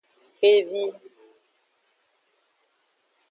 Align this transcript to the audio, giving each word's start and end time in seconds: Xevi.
Xevi. 0.37 0.83